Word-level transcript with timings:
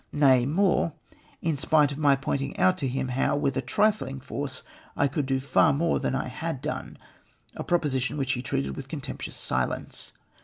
nay, 0.11 0.47
more, 0.47 0.93
in 1.43 1.55
spite 1.55 1.91
of 1.91 1.97
my 1.99 2.15
pointing 2.15 2.57
out 2.57 2.75
to 2.75 2.87
him, 2.87 3.09
how, 3.09 3.35
with 3.35 3.55
a 3.55 3.61
trifling 3.61 4.19
force, 4.19 4.63
I 4.97 5.07
could 5.07 5.27
do 5.27 5.39
far 5.39 5.73
more 5.73 5.99
than 5.99 6.15
I 6.15 6.27
had 6.27 6.59
done— 6.59 6.97
a 7.55 7.63
proposition 7.63 8.17
which 8.17 8.31
he 8.31 8.41
treated 8.41 8.73
Avith 8.73 8.87
contemptuous 8.87 9.37
silence. 9.37 10.11